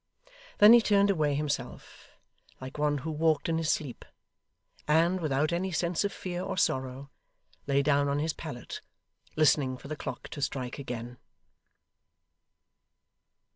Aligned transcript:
Then 0.57 0.73
he 0.73 0.81
turned 0.81 1.11
away 1.11 1.35
himself, 1.35 2.09
like 2.59 2.79
one 2.79 2.97
who 3.05 3.11
walked 3.11 3.47
in 3.47 3.59
his 3.59 3.71
sleep; 3.71 4.03
and, 4.87 5.19
without 5.21 5.53
any 5.53 5.71
sense 5.71 6.03
of 6.03 6.11
fear 6.11 6.41
or 6.41 6.57
sorrow, 6.57 7.11
lay 7.67 7.83
down 7.83 8.09
on 8.09 8.17
his 8.17 8.33
pallet, 8.33 8.81
listening 9.35 9.77
for 9.77 9.89
the 9.89 9.95
clock 9.95 10.27
to 10.29 10.41
strike 10.41 10.79
again. 10.79 11.19